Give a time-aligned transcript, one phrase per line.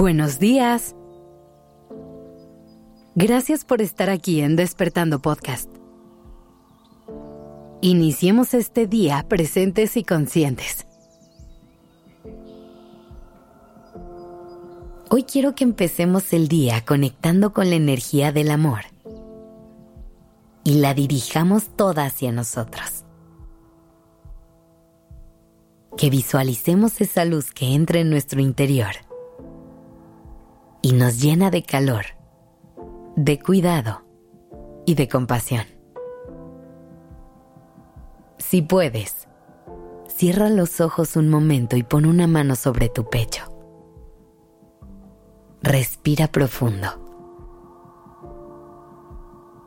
[0.00, 0.96] Buenos días.
[3.14, 5.70] Gracias por estar aquí en Despertando Podcast.
[7.82, 10.86] Iniciemos este día presentes y conscientes.
[15.10, 18.80] Hoy quiero que empecemos el día conectando con la energía del amor
[20.64, 23.04] y la dirijamos toda hacia nosotros.
[25.98, 29.09] Que visualicemos esa luz que entra en nuestro interior
[30.82, 32.06] y nos llena de calor,
[33.16, 34.02] de cuidado
[34.86, 35.64] y de compasión.
[38.38, 39.28] Si puedes,
[40.08, 43.44] cierra los ojos un momento y pon una mano sobre tu pecho.
[45.62, 46.88] Respira profundo.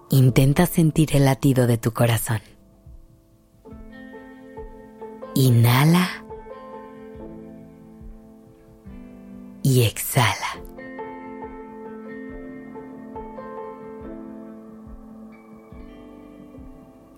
[0.09, 2.41] Intenta sentir el latido de tu corazón.
[5.35, 6.07] Inhala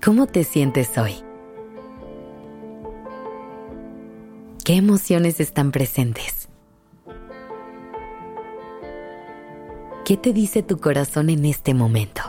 [0.05, 1.15] ¿Cómo te sientes hoy?
[4.63, 6.47] ¿Qué emociones están presentes?
[10.05, 12.21] ¿Qué te dice tu corazón en este momento?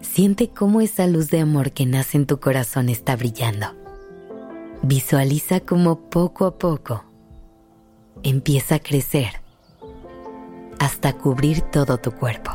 [0.00, 3.66] Siente cómo esa luz de amor que nace en tu corazón está brillando.
[4.80, 7.04] Visualiza cómo poco a poco
[8.22, 9.43] empieza a crecer
[10.78, 12.50] hasta cubrir todo tu cuerpo.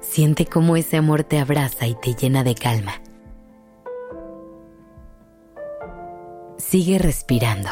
[0.00, 2.92] Siente cómo ese amor te abraza y te llena de calma.
[6.56, 7.68] Sigue respirando.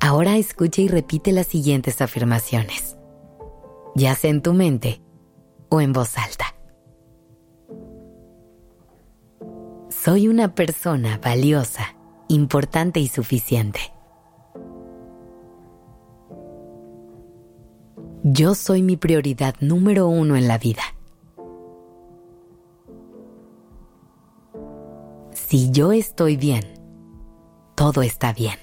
[0.00, 2.96] Ahora escucha y repite las siguientes afirmaciones,
[3.94, 5.00] ya sea en tu mente
[5.68, 6.53] o en voz alta.
[10.04, 11.96] Soy una persona valiosa,
[12.28, 13.80] importante y suficiente.
[18.22, 20.82] Yo soy mi prioridad número uno en la vida.
[25.32, 26.64] Si yo estoy bien,
[27.74, 28.58] todo está bien.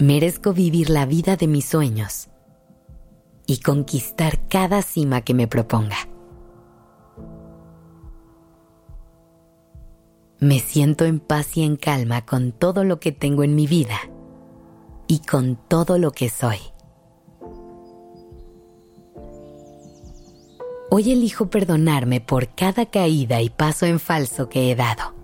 [0.00, 2.30] Merezco vivir la vida de mis sueños
[3.46, 6.11] y conquistar cada cima que me proponga.
[10.42, 14.00] Me siento en paz y en calma con todo lo que tengo en mi vida
[15.06, 16.58] y con todo lo que soy.
[20.90, 25.14] Hoy elijo perdonarme por cada caída y paso en falso que he dado.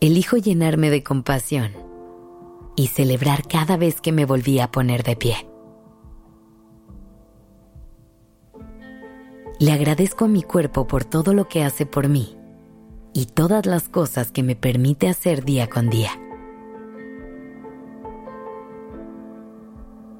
[0.00, 1.72] Elijo llenarme de compasión
[2.76, 5.49] y celebrar cada vez que me volví a poner de pie.
[9.60, 12.34] Le agradezco a mi cuerpo por todo lo que hace por mí
[13.12, 16.12] y todas las cosas que me permite hacer día con día.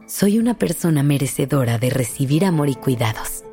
[0.06, 3.45] Soy una persona merecedora de recibir amor y cuidados.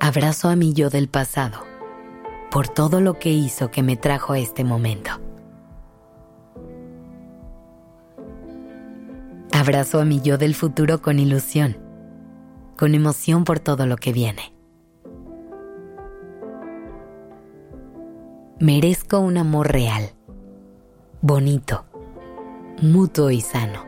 [0.00, 1.66] Abrazo a mi yo del pasado
[2.50, 5.23] por todo lo que hizo que me trajo a este momento.
[9.66, 11.78] Abrazo a mi yo del futuro con ilusión,
[12.76, 14.52] con emoción por todo lo que viene.
[18.60, 20.10] Merezco un amor real,
[21.22, 21.86] bonito,
[22.82, 23.86] mutuo y sano.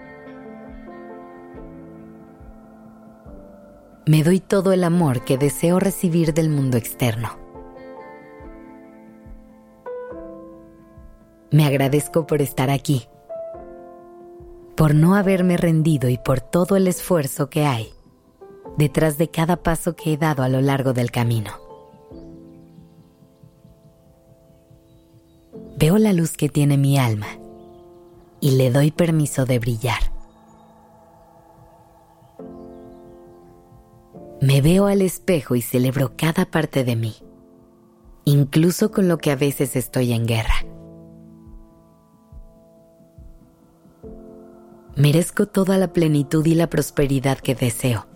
[4.07, 7.37] Me doy todo el amor que deseo recibir del mundo externo.
[11.51, 13.11] Me agradezco por estar aquí
[14.77, 17.93] por no haberme rendido y por todo el esfuerzo que hay
[18.77, 21.51] detrás de cada paso que he dado a lo largo del camino.
[25.79, 27.27] Veo la luz que tiene mi alma
[28.41, 30.13] y le doy permiso de brillar.
[34.41, 37.15] Me veo al espejo y celebro cada parte de mí,
[38.25, 40.76] incluso con lo que a veces estoy en guerra.
[45.07, 48.09] Merezco toda la plenitud y la prosperidad que deseo.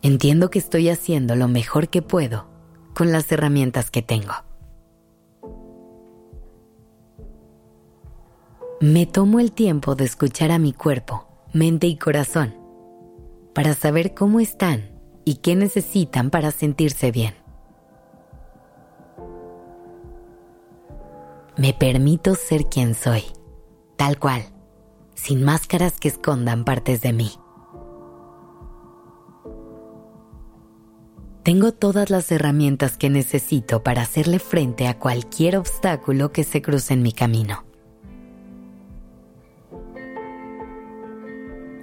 [0.00, 2.46] Entiendo que estoy haciendo lo mejor que puedo
[2.94, 4.32] con las herramientas que tengo.
[8.80, 12.54] Me tomo el tiempo de escuchar a mi cuerpo, mente y corazón
[13.56, 14.92] para saber cómo están
[15.24, 17.47] y qué necesitan para sentirse bien.
[21.58, 23.24] Me permito ser quien soy,
[23.96, 24.42] tal cual,
[25.14, 27.32] sin máscaras que escondan partes de mí.
[31.42, 36.94] Tengo todas las herramientas que necesito para hacerle frente a cualquier obstáculo que se cruce
[36.94, 37.64] en mi camino.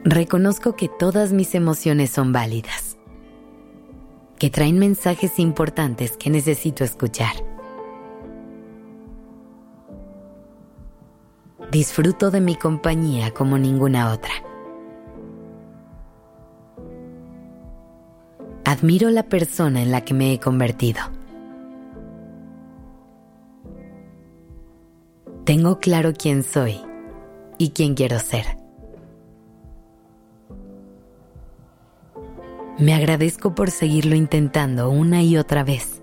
[0.06, 2.96] Reconozco que todas mis emociones son válidas,
[4.40, 7.55] que traen mensajes importantes que necesito escuchar.
[11.76, 14.32] Disfruto de mi compañía como ninguna otra.
[18.64, 21.02] Admiro la persona en la que me he convertido.
[25.44, 26.80] Tengo claro quién soy
[27.58, 28.46] y quién quiero ser.
[32.80, 35.95] Me agradezco por seguirlo intentando una y otra vez.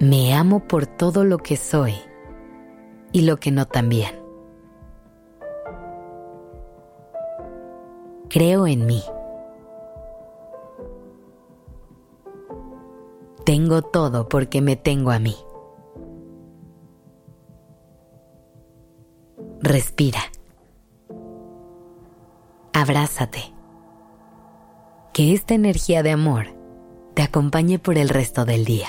[0.00, 1.94] Me amo por todo lo que soy
[3.12, 4.20] y lo que no también.
[8.28, 9.02] Creo en mí.
[13.44, 15.36] Tengo todo porque me tengo a mí.
[19.60, 20.20] Respira
[22.80, 23.52] abrázate.
[25.12, 26.54] Que esta energía de amor
[27.14, 28.88] te acompañe por el resto del día.